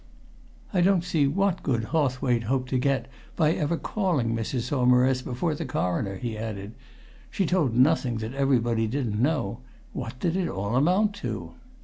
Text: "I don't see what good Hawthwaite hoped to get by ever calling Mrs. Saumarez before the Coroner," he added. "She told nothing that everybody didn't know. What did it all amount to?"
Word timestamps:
"I 0.73 0.81
don't 0.81 1.03
see 1.03 1.27
what 1.27 1.61
good 1.61 1.83
Hawthwaite 1.93 2.45
hoped 2.45 2.69
to 2.69 2.79
get 2.79 3.07
by 3.35 3.51
ever 3.53 3.77
calling 3.77 4.33
Mrs. 4.35 4.61
Saumarez 4.61 5.21
before 5.21 5.53
the 5.53 5.63
Coroner," 5.63 6.15
he 6.15 6.35
added. 6.35 6.73
"She 7.29 7.45
told 7.45 7.75
nothing 7.75 8.17
that 8.17 8.33
everybody 8.33 8.87
didn't 8.87 9.21
know. 9.21 9.59
What 9.93 10.19
did 10.19 10.35
it 10.35 10.49
all 10.49 10.75
amount 10.75 11.13
to?" 11.17 11.53